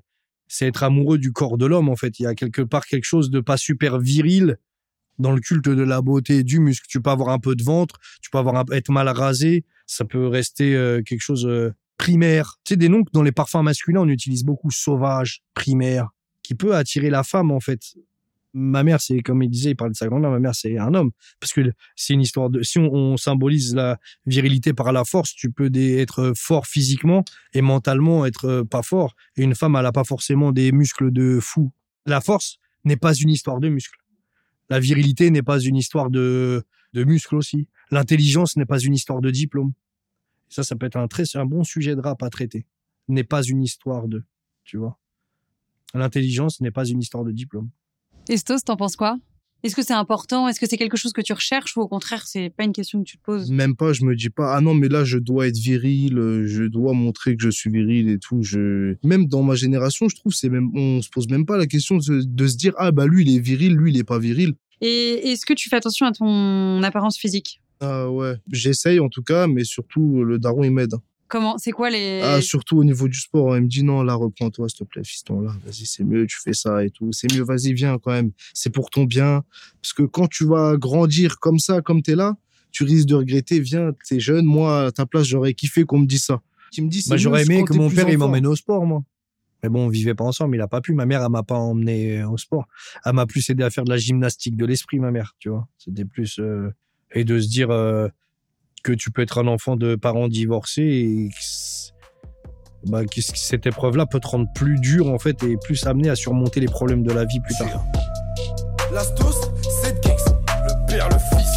[0.50, 2.20] c'est être amoureux du corps de l'homme, en fait.
[2.20, 4.58] Il y a quelque part quelque chose de pas super viril
[5.20, 6.88] dans le culte de la beauté et du muscle.
[6.90, 10.04] Tu peux avoir un peu de ventre, tu peux avoir un, être mal rasé, ça
[10.04, 12.58] peut rester euh, quelque chose euh, primaire.
[12.66, 16.10] Tu sais, des noms que dans les parfums masculins, on utilise beaucoup sauvage, primaire,
[16.42, 17.82] qui peut attirer la femme, en fait.
[18.62, 20.94] Ma mère, c'est comme il disait, il parlait de sa grand-mère, ma mère, c'est un
[20.94, 21.12] homme.
[21.40, 21.62] Parce que
[21.96, 22.62] c'est une histoire de.
[22.62, 28.26] Si on, symbolise la virilité par la force, tu peux être fort physiquement et mentalement
[28.26, 29.16] être euh, pas fort.
[29.38, 31.72] Et une femme, elle a pas forcément des muscles de fou.
[32.06, 34.00] La force n'est pas une histoire de muscles.
[34.70, 37.68] La virilité n'est pas une histoire de, de muscles aussi.
[37.92, 39.74] L'intelligence n'est pas une histoire de diplôme.
[40.50, 42.66] Ça, ça peut être un très, un bon sujet de rap à traiter.
[43.08, 44.24] N'est pas une histoire de,
[44.64, 45.00] tu vois.
[45.94, 47.70] L'intelligence n'est pas une histoire de diplôme.
[48.30, 49.18] Estos, t'en penses quoi?
[49.64, 50.48] Est-ce que c'est important?
[50.48, 53.00] Est-ce que c'est quelque chose que tu recherches ou au contraire, c'est pas une question
[53.00, 53.50] que tu te poses?
[53.50, 56.48] Même pas, je me dis pas, ah non, mais là, je dois être viril, euh,
[56.48, 58.44] je dois montrer que je suis viril et tout.
[58.44, 58.96] Je...
[59.04, 61.98] Même dans ma génération, je trouve, c'est même, on se pose même pas la question
[61.98, 64.54] de, de se dire, ah bah lui, il est viril, lui, il est pas viril.
[64.80, 67.62] Et est-ce que tu fais attention à ton apparence physique?
[67.82, 70.94] Ah ouais, j'essaye en tout cas, mais surtout, le daron, il m'aide.
[71.30, 74.16] Comment C'est quoi les Ah, surtout au niveau du sport, il me dit non, là,
[74.16, 77.12] reprends-toi, s'il te plaît, fiston, là, vas-y, c'est mieux, tu fais ça et tout.
[77.12, 78.32] C'est mieux, vas-y, viens quand même.
[78.54, 79.44] C'est pour ton bien.
[79.82, 82.36] Parce que quand tu vas grandir comme ça, comme t'es là,
[82.72, 86.08] tu risques de regretter, viens, t'es jeune, moi, à ta place, j'aurais kiffé qu'on me
[86.08, 86.42] dise ça.
[86.72, 89.04] Qui me dit, Bah, j'aurais aimé que mon père il m'emmène au sport, moi.
[89.62, 90.94] Mais bon, on vivait pas ensemble, il a pas pu.
[90.94, 92.66] Ma mère, elle m'a pas emmené au sport.
[93.06, 95.68] Elle m'a plus aidé à faire de la gymnastique de l'esprit, ma mère, tu vois.
[95.78, 96.74] C'était plus euh,
[97.14, 98.08] et de se dire euh,
[98.84, 104.06] que tu peux être un enfant de parents divorcés et que bah, que cette épreuve-là
[104.06, 107.12] peut te rendre plus dur en fait et plus amené à surmonter les problèmes de
[107.12, 107.84] la vie plus tard.
[108.94, 111.50] L'Astos, c'est le père, le fils.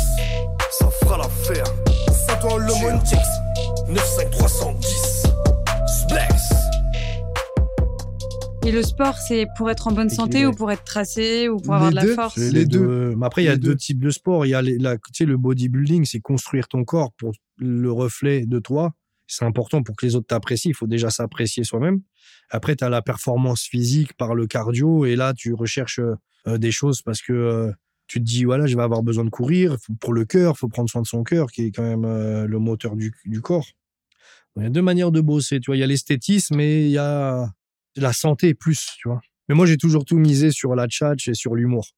[0.79, 1.65] Ça fera l'affaire.
[2.11, 2.73] Saint-Ouen, le
[8.65, 11.75] Et le sport, c'est pour être en bonne santé ou pour être tracé ou pour
[11.75, 12.35] Les avoir de la force?
[12.37, 12.79] c'est Les Les deux.
[12.79, 13.15] deux.
[13.17, 13.77] Mais après, il y a deux deux.
[13.77, 14.47] types de sports.
[14.47, 17.91] Il y a les- la, tu sais, le bodybuilding, c'est construire ton corps pour le
[17.91, 18.93] reflet de toi.
[19.27, 20.71] C'est important pour que les autres t'apprécient.
[20.71, 22.03] Il faut déjà s'apprécier soi-même.
[22.51, 25.07] Après, tu as la performance physique par le cardio.
[25.07, 26.01] Et là, tu recherches
[26.47, 27.73] euh, des choses parce que euh,
[28.07, 29.77] tu te dis, voilà, je vais avoir besoin de courir.
[30.01, 32.47] Pour le cœur, il faut prendre soin de son cœur, qui est quand même euh,
[32.47, 33.67] le moteur du, du corps.
[34.57, 35.59] Il y a deux manières de bosser.
[35.59, 37.51] Tu vois, il y a l'esthétisme et il y a
[37.97, 39.21] la santé plus, tu vois.
[39.49, 41.89] Mais moi, j'ai toujours tout misé sur la tchatch et sur l'humour.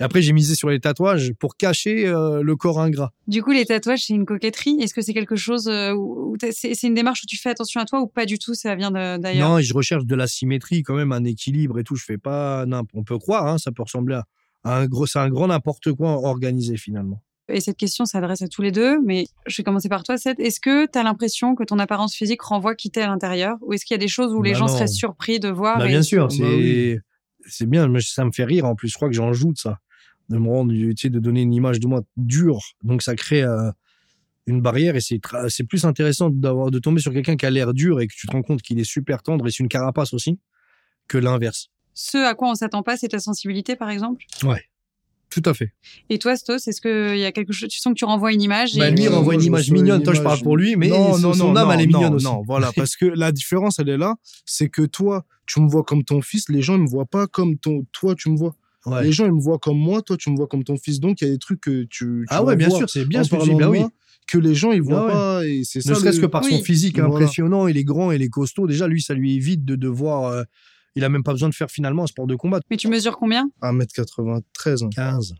[0.00, 3.12] Et après, j'ai misé sur les tatouages pour cacher euh, le corps ingrat.
[3.26, 4.78] Du coup, les tatouages, c'est une coquetterie?
[4.80, 7.84] Est-ce que c'est quelque chose euh, où c'est une démarche où tu fais attention à
[7.84, 9.48] toi ou pas du tout Ça vient d'ailleurs?
[9.48, 11.96] Non, et je recherche de la symétrie, quand même, un équilibre et tout.
[11.96, 12.94] Je fais pas n'importe.
[12.94, 14.24] On peut croire, hein, ça peut ressembler à
[14.64, 17.22] à un gros, c'est un grand n'importe quoi organisé finalement.
[17.48, 20.38] Et cette question s'adresse à tous les deux, mais je vais commencer par toi, Seth.
[20.38, 23.72] Est-ce que tu as l'impression que ton apparence physique renvoie qui t'es à l'intérieur Ou
[23.72, 24.72] est-ce qu'il y a des choses où les Bah gens non.
[24.74, 27.66] seraient surpris de voir Bah, et- bien sûr, Bah c'est oui.
[27.68, 28.64] bien, mais ça me fait rire.
[28.64, 29.78] En plus, je crois que j'en joue de ça,
[30.28, 32.60] de me rendre, tu sais, de donner une image de moi dure.
[32.84, 33.70] Donc ça crée euh,
[34.46, 38.00] une barrière et c'est plus intéressant d'avoir de tomber sur quelqu'un qui a l'air dur
[38.00, 40.38] et que tu te rends compte qu'il est super tendre et c'est une carapace aussi
[41.08, 41.68] que l'inverse.
[41.94, 44.24] Ce à quoi on s'attend pas, c'est ta sensibilité, par exemple?
[45.32, 45.72] Tout à fait.
[46.10, 48.42] Et toi, Stos, est-ce qu'il y a quelque chose Tu sens que tu renvoies une
[48.42, 48.90] image Bah, et...
[48.90, 50.02] lui, il Euh, renvoie une image une mignonne.
[50.02, 51.86] Toi, je parle pour lui, mais Non, son, non, son non, âme, non, elle est
[51.86, 52.24] non, mignonne aussi.
[52.26, 55.84] Non, voilà, parce que la différence, elle est là, c'est que toi, tu me vois
[55.84, 58.54] comme ton fils, les gens, ils me voient pas comme ton, toi, tu me vois.
[58.84, 59.04] Ouais.
[59.04, 61.00] Les gens, ils me voient comme moi, toi, tu me vois comme ton fils.
[61.00, 61.88] Donc, il y a des trucs que tu.
[61.88, 63.56] tu Ah ouais, bien sûr, c'est bien en ce que tu dis.
[63.56, 63.80] de oui.
[64.26, 65.12] Que les gens, ils voient Ah ouais.
[65.12, 65.46] pas.
[65.46, 65.90] Et c'est ça.
[65.90, 67.14] Ne serait-ce le- que par son physique Voilà.
[67.14, 68.66] impressionnant, il est grand, il est costaud.
[68.66, 70.24] Déjà, lui, ça lui évite de devoir.
[70.26, 70.42] euh,
[70.94, 72.60] il a même pas besoin de faire finalement un sport de combat.
[72.70, 73.48] Mais tu mesures combien?
[73.62, 74.84] 1m93.
[74.84, 74.88] hein.
[74.94, 75.34] 15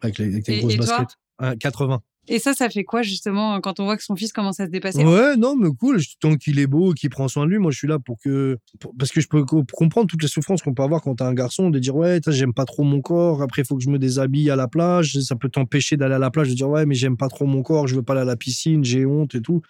[0.00, 0.86] avec les, avec les Et- grosses et toi?
[0.86, 1.16] baskets.
[1.40, 2.00] Hein, 80.
[2.26, 4.70] Et ça, ça fait quoi justement quand on voit que son fils commence à se
[4.70, 5.04] dépasser?
[5.04, 6.00] Ouais, non, mais cool.
[6.20, 8.56] Tant qu'il est beau, qu'il prend soin de lui, moi, je suis là pour que.
[8.80, 11.24] pour- parce que je peux co- comprendre toutes les souffrances qu'on peut avoir quand t'es
[11.24, 13.42] un garçon, de dire, ouais, t'as, j'aime pas trop mon corps.
[13.42, 15.18] Après, il faut que je me déshabille à la plage.
[15.20, 17.62] Ça peut t'empêcher d'aller à la plage, de dire, ouais, mais j'aime pas trop mon
[17.62, 19.60] corps, je veux pas aller à la piscine, j'ai honte et tout.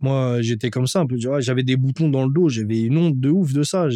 [0.00, 1.16] Moi, j'étais comme ça, un peu.
[1.38, 3.88] J'avais des boutons dans le dos, j'avais une honte de ouf de ça.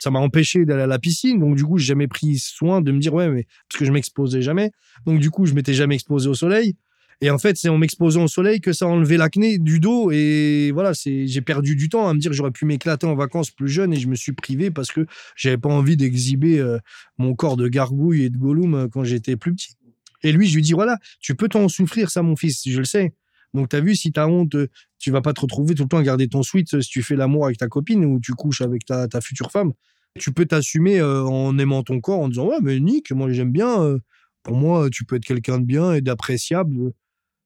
[0.00, 1.38] Ça m'a empêché d'aller à la piscine.
[1.38, 3.92] Donc, du coup, j'ai jamais pris soin de me dire, ouais, mais parce que je
[3.92, 4.72] m'exposais jamais.
[5.06, 6.74] Donc, du coup, je m'étais jamais exposé au soleil.
[7.20, 10.10] Et en fait, c'est en m'exposant au soleil que ça a enlevé l'acné du dos.
[10.10, 13.50] Et voilà, c'est, j'ai perdu du temps à me dire j'aurais pu m'éclater en vacances
[13.50, 16.78] plus jeune et je me suis privé parce que j'avais pas envie d'exhiber euh,
[17.18, 19.74] mon corps de gargouille et de gollum euh, quand j'étais plus petit.
[20.22, 22.84] Et lui, je lui dis, voilà, tu peux t'en souffrir, ça, mon fils, je le
[22.84, 23.14] sais.
[23.52, 24.68] Donc, t'as vu, si t'as honte, euh,
[25.04, 27.02] tu vas pas te retrouver tout le temps à garder ton sweat euh, si tu
[27.02, 29.74] fais l'amour avec ta copine ou tu couches avec ta, future femme.
[30.18, 33.52] Tu peux t'assumer euh, en aimant ton corps, en disant, ouais, mais Nick, moi, j'aime
[33.52, 33.82] bien.
[33.82, 33.98] euh,
[34.42, 36.92] pour moi, tu peux être quelqu'un de bien et d'appréciable.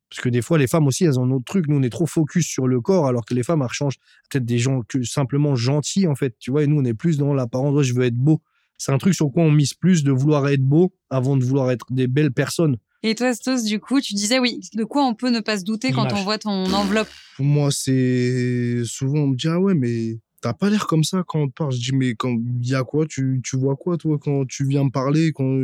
[0.09, 1.67] Parce que des fois, les femmes aussi, elles ont un autre truc.
[1.67, 3.99] Nous, on est trop focus sur le corps, alors que les femmes, elles changent
[4.31, 6.37] peut-être des gens que simplement gentils, en fait.
[6.39, 7.75] Tu vois, et nous, on est plus dans l'apparence.
[7.75, 8.41] Ouais, je veux être beau.
[8.77, 11.73] C'est un truc sur quoi on mise plus de vouloir être beau avant de vouloir
[11.73, 12.77] être des belles personnes.
[13.03, 14.61] Et toi, Stos, du coup, tu disais oui.
[14.75, 17.09] De quoi on peut ne pas se douter quand on voit ton enveloppe?
[17.37, 21.23] Pour moi, c'est souvent on me dit ah ouais mais t'as pas l'air comme ça
[21.27, 21.73] quand on te parle.
[21.73, 23.07] Je dis mais quand il y a quoi?
[23.07, 25.57] Tu, tu vois quoi toi quand tu viens me parler quand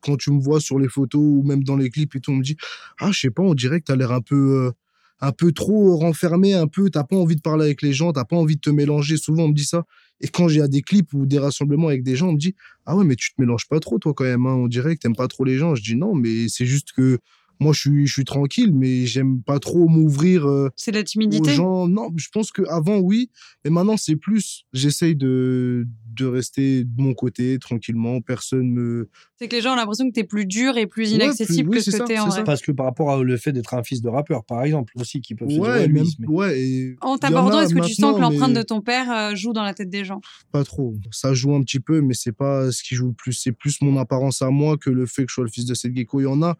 [0.00, 2.36] quand tu me vois sur les photos ou même dans les clips et tout on
[2.36, 2.56] me dit
[2.98, 4.72] ah je sais pas on dirait que t'as l'air un peu euh,
[5.20, 8.24] un peu trop renfermé un peu t'as pas envie de parler avec les gens t'as
[8.24, 9.84] pas envie de te mélanger souvent on me dit ça
[10.20, 12.54] et quand j'ai des clips ou des rassemblements avec des gens on me dit
[12.86, 14.54] ah ouais mais tu te mélanges pas trop toi quand même hein.
[14.54, 17.18] on dirait que t'aimes pas trop les gens je dis non mais c'est juste que
[17.60, 21.00] moi je suis je suis tranquille mais j'aime pas trop m'ouvrir euh, C'est de la
[21.02, 21.86] aux timidité gens.
[21.88, 23.30] Non, je pense que avant oui,
[23.64, 24.64] mais maintenant c'est plus.
[24.72, 28.20] J'essaye de de rester de mon côté tranquillement.
[28.20, 29.08] Personne me.
[29.36, 31.78] C'est que les gens ont l'impression que t'es plus dur et plus Ouais, inaccessible plus-
[31.80, 32.38] oui, que ce que t'es en c'est vrai.
[32.38, 32.44] ça.
[32.44, 35.20] Parce que par rapport au le fait d'être un fils de rappeur, par exemple, aussi,
[35.20, 36.06] qui peuvent se dire, Ouais, même.
[36.28, 39.10] Ouais, et En t'abordant, a est-ce que tu sens que l'empreinte mais de ton père
[39.10, 40.20] euh, joue dans la tête des gens?
[40.52, 40.94] Pas trop.
[41.10, 43.32] Ça joue un petit peu, mais c'est pas ce qui joue le plus.
[43.32, 45.74] C'est plus mon apparence à moi que le fait que je sois le fils de
[45.74, 46.20] Seth Gecko.
[46.20, 46.56] Il y en a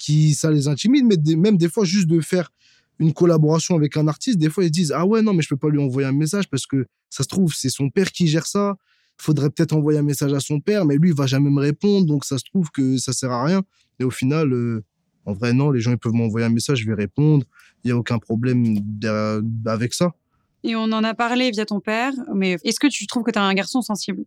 [0.00, 2.50] qui ça les intimide, mais même des fois juste de faire
[2.98, 5.48] une collaboration avec un artiste, des fois ils se disent ah ouais non mais je
[5.48, 8.26] peux pas lui envoyer un message parce que ça se trouve c'est son père qui
[8.26, 8.76] gère ça.
[9.18, 12.06] Faudrait peut-être envoyer un message à son père, mais lui il va jamais me répondre,
[12.06, 13.62] donc ça se trouve que ça sert à rien.
[13.98, 14.82] Et au final, euh,
[15.26, 17.44] en vrai non, les gens ils peuvent m'envoyer un message, je vais répondre.
[17.84, 18.78] Il y a aucun problème
[19.66, 20.14] avec ça.
[20.64, 23.38] Et on en a parlé via ton père, mais est-ce que tu trouves que t'es
[23.38, 24.24] un garçon sensible?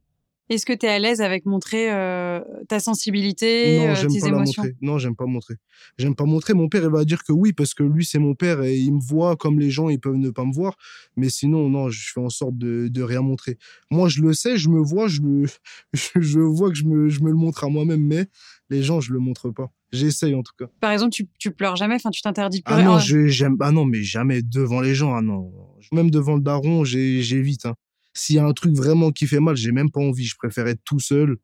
[0.50, 4.26] Est-ce que t'es à l'aise avec montrer euh, ta sensibilité, non, euh, j'aime tes pas
[4.30, 4.76] la émotions montrer.
[4.82, 5.56] Non, j'aime pas montrer.
[5.98, 6.54] J'aime pas montrer.
[6.54, 8.94] Mon père, il va dire que oui, parce que lui, c'est mon père et il
[8.94, 10.76] me voit comme les gens, ils peuvent ne pas me voir.
[11.16, 13.58] Mais sinon, non, je fais en sorte de, de rien montrer.
[13.90, 15.46] Moi, je le sais, je me vois, je, le,
[15.94, 18.26] je, vois que je me, je me le montre à moi-même, mais
[18.70, 19.72] les gens, je le montre pas.
[19.92, 20.66] J'essaye en tout cas.
[20.80, 22.84] Par exemple, tu, tu pleures jamais, enfin tu t'interdis de pleurer.
[22.84, 23.56] non, Ah, je- j'aime.
[23.60, 25.14] Ah non, mais jamais devant les gens.
[25.16, 25.54] Ah non.
[25.92, 27.66] Même devant le daron, j'évite.
[27.66, 27.76] hein.
[28.14, 30.26] S'il y a un truc vraiment qui fait mal, j'ai même pas envie.
[30.26, 31.38] Je préfère être tout seul,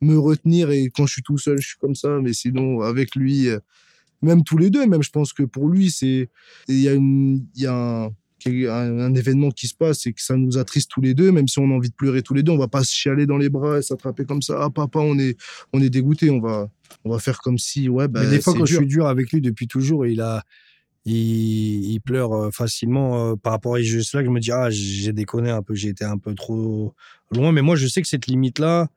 [0.00, 2.18] me retenir et quand je suis tout seul, je suis comme ça.
[2.22, 3.58] Mais sinon, avec lui, euh,
[4.22, 6.30] même tous les deux, même je pense que pour lui, c'est
[6.68, 8.10] il y a une, il y a un,
[8.46, 11.48] un, un événement qui se passe et que ça nous attriste tous les deux, même
[11.48, 13.38] si on a envie de pleurer tous les deux, on va pas se chialer dans
[13.38, 14.58] les bras et s'attraper comme ça.
[14.60, 15.36] Ah papa, on est,
[15.72, 16.68] on est dégoûté, on va,
[17.04, 19.32] on va faire comme si, ouais, bah, Mais des fois, quand je suis dur avec
[19.32, 20.44] lui depuis toujours, il a,
[21.04, 24.52] il, il pleure euh, facilement euh, par rapport à juste là que je me dis
[24.52, 26.94] ah j'ai déconné un peu, j'ai été un peu trop
[27.30, 27.52] loin.
[27.52, 28.88] Mais moi, je sais que cette limite là,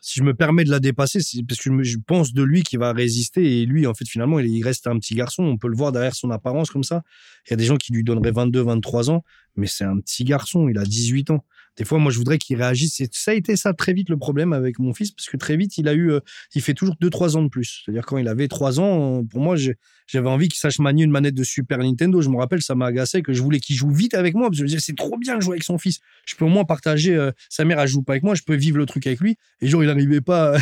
[0.00, 2.78] si je me permets de la dépasser, c'est parce que je, pense de lui qu'il
[2.78, 5.42] va résister et lui, en fait, finalement, il, il reste un petit garçon.
[5.42, 7.02] On peut le voir derrière son apparence comme ça.
[7.46, 9.24] Il y a des gens qui lui donneraient 22, 23 ans,
[9.56, 10.68] mais c'est un petit garçon.
[10.68, 11.44] Il a 18 ans.
[11.80, 13.00] Des fois, moi, je voudrais qu'il réagisse.
[13.00, 15.56] Et ça a été ça très vite le problème avec mon fils, parce que très
[15.56, 16.20] vite, il a eu, euh,
[16.54, 17.80] il fait toujours 2-3 ans de plus.
[17.82, 21.10] C'est-à-dire quand il avait 3 ans, euh, pour moi, j'avais envie qu'il sache manier une
[21.10, 22.20] manette de Super Nintendo.
[22.20, 24.50] Je me rappelle, ça m'a agacé que je voulais qu'il joue vite avec moi, parce
[24.50, 26.00] que je me disais, c'est trop bien de jouer avec son fils.
[26.26, 27.14] Je peux au moins partager.
[27.14, 29.38] euh, sa mère, elle joue pas avec moi, je peux vivre le truc avec lui.
[29.62, 30.58] Et genre, il n'arrivait pas à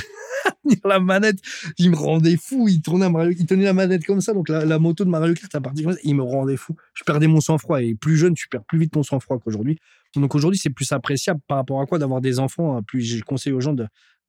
[0.62, 1.38] tenir la manette.
[1.78, 2.68] Il me rendait fou.
[2.68, 3.08] Il tournait,
[3.46, 4.32] tenait la manette comme ça.
[4.32, 6.74] Donc la, moto de Mario Kart, à partir comme ça, il me rendait fou.
[6.94, 7.82] Je perdais mon sang-froid.
[7.82, 9.78] Et plus jeune, tu perds plus vite ton sang-froid qu'aujourd'hui.
[10.16, 11.98] Donc aujourd'hui, c'est plus appréciable par rapport à quoi?
[11.98, 12.76] D'avoir des enfants.
[12.76, 12.82] hein.
[12.82, 13.74] Plus je conseille aux gens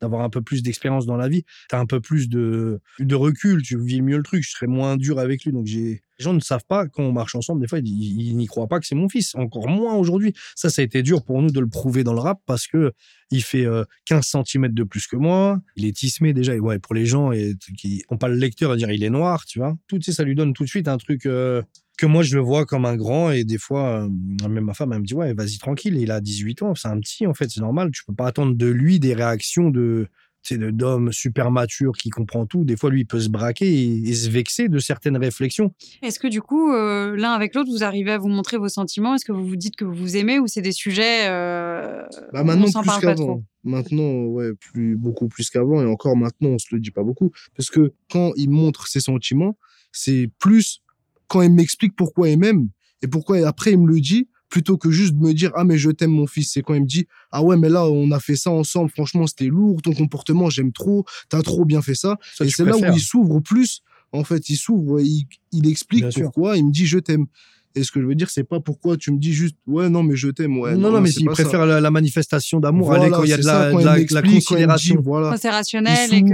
[0.01, 1.43] d'avoir un peu plus d'expérience dans la vie.
[1.69, 4.67] Tu as un peu plus de, de recul, tu vis mieux le truc, je serais
[4.67, 5.51] moins dur avec lui.
[5.51, 8.45] Donc j'ai les gens ne savent pas quand on marche ensemble, des fois ils, n'y
[8.45, 10.33] croient pas que c'est mon fils, encore moins aujourd'hui.
[10.55, 12.93] Ça ça a été dur pour nous de le prouver dans le rap parce que
[13.31, 16.79] il fait euh, 15 cm de plus que moi, il est tismé déjà et ouais
[16.79, 17.31] pour les gens
[17.77, 19.77] qui ont pas le lecteur à dire il est noir, tu vois.
[19.87, 21.61] Tout ça lui donne tout de suite un truc euh,
[21.97, 24.09] que moi je le vois comme un grand et des fois euh,
[24.47, 26.99] même ma femme elle me dit ouais vas-y tranquille il a 18 ans c'est un
[26.99, 30.07] petit en fait c'est normal tu peux pas attendre de lui des réactions de
[30.43, 33.67] sais, de- d'homme super mature qui comprend tout des fois lui il peut se braquer
[33.67, 35.73] et, et se vexer de certaines réflexions.
[36.01, 39.15] Est-ce que du coup, euh, l'un avec l'autre, vous arrivez à vous montrer vos sentiments?
[39.15, 42.01] Est-ce que vous vous dites que vous vous aimez ou c'est des sujets euh,
[42.33, 43.43] Bah on maintenant s'en plus qu'avant.
[43.63, 47.31] Maintenant, ouais, plus beaucoup plus qu'avant et encore maintenant, on se le dit pas beaucoup.
[47.57, 49.57] Parce que quand il montre ses sentiments,
[49.91, 50.81] c'est plus
[51.27, 52.69] quand il m'explique pourquoi il m'aime
[53.01, 55.77] et pourquoi après il me le dit plutôt que juste de me dire ah mais
[55.77, 58.19] je t'aime mon fils, c'est quand il me dit ah ouais mais là on a
[58.19, 62.17] fait ça ensemble, franchement c'était lourd, ton comportement j'aime trop, t'as trop bien fait ça.
[62.35, 63.81] Ça, et c'est là où il s'ouvre plus.
[64.11, 66.23] En fait, il s'ouvre, il, il explique Bien sûr.
[66.23, 67.27] pourquoi, il me dit je t'aime.
[67.75, 70.01] Et ce que je veux dire, c'est pas pourquoi tu me dis juste ouais non
[70.01, 70.75] mais je t'aime ouais.
[70.75, 73.37] non non mais s'il préfère la, la manifestation d'amour Voilà, aller quand il y a
[73.37, 75.29] de la, ça, de la, de la me dit, considération voilà.
[75.29, 76.33] Quand c'est rationnel et que.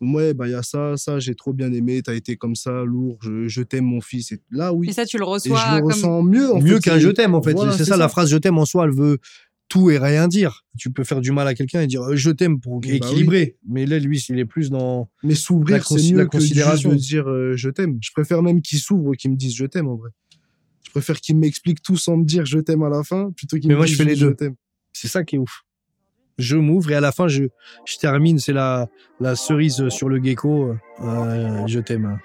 [0.00, 2.84] Ouais, bah il y a ça, ça, j'ai trop bien aimé, t'as été comme ça,
[2.84, 4.30] lourd, je, je t'aime mon fils.
[4.30, 4.90] Et là, oui.
[4.90, 5.90] Et ça, tu le Et reçois je le comme.
[5.90, 6.52] ressens mieux.
[6.52, 8.64] En mieux qu'un je t'aime en fait Voilà, c'est ça, la phrase je t'aime en
[8.66, 9.18] soi elle veut
[9.68, 12.30] tout et rien dire tu peux faire du mal à quelqu'un et dire euh, je
[12.30, 15.96] t'aime pour Bah équilibrer mais là lui il est plus dans Mais La s'ouvrir, c'est
[15.96, 16.90] la mieux que juste considération.
[16.90, 17.98] de dire euh, je t'aime.
[18.00, 20.10] Je préfère même qu'il s'ouvre qu'il me dise je t'aime en vrai.
[20.96, 23.68] Je préfère qu'il m'explique tout sans me dire je t'aime à la fin plutôt qu'il
[23.68, 24.34] Mais me moi, dise je fais les je deux.
[24.34, 24.54] t'aime.
[24.94, 25.60] C'est ça qui est ouf.
[26.38, 27.42] Je m'ouvre et à la fin, je,
[27.84, 28.38] je termine.
[28.38, 28.88] C'est la,
[29.20, 30.74] la cerise sur le gecko.
[31.02, 32.18] Euh, je t'aime.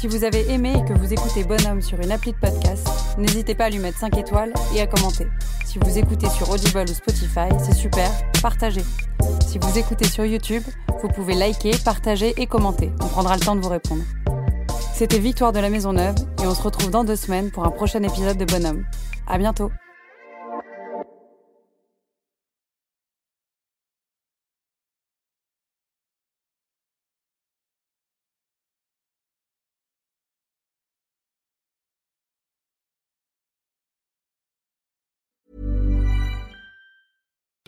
[0.00, 2.88] Si vous avez aimé et que vous écoutez Bonhomme sur une appli de podcast,
[3.18, 5.26] n'hésitez pas à lui mettre 5 étoiles et à commenter.
[5.66, 8.10] Si vous écoutez sur Audible ou Spotify, c'est super,
[8.40, 8.84] partagez.
[9.48, 10.62] Si vous écoutez sur YouTube,
[11.00, 12.92] vous pouvez liker, partager et commenter.
[13.00, 14.02] On prendra le temps de vous répondre.
[14.92, 17.70] C'était Victoire de la Maison Neuve et on se retrouve dans deux semaines pour un
[17.70, 18.84] prochain épisode de Bonhomme.
[19.26, 19.70] À bientôt.